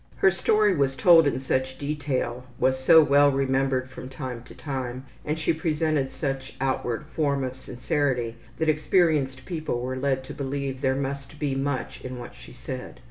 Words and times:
Her 0.15 0.31
story 0.31 0.75
was 0.75 0.95
told 0.95 1.27
in 1.27 1.39
such 1.39 1.77
detail, 1.77 2.45
was 2.57 2.79
so 2.79 3.03
well 3.03 3.31
remembered 3.31 3.87
from 3.87 4.09
time 4.09 4.41
to 4.45 4.55
time, 4.55 5.05
and 5.23 5.37
she 5.37 5.53
presented 5.53 6.09
such 6.09 6.55
outward 6.59 7.05
form 7.05 7.43
of 7.43 7.55
sincerity 7.55 8.35
that 8.57 8.67
experienced 8.67 9.45
people 9.45 9.79
were 9.79 9.95
led 9.95 10.23
to 10.23 10.33
believe 10.33 10.81
there 10.81 10.95
must 10.95 11.37
be 11.37 11.53
much 11.53 12.01
in 12.01 12.17
what 12.17 12.33
she 12.33 12.51
said. 12.51 12.99